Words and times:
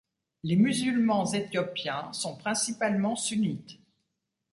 Les 0.41 0.55
musulmans 0.55 1.27
éthiopiens 1.31 2.11
sont 2.11 2.35
principalement 2.35 3.15
sunnites. 3.15 3.79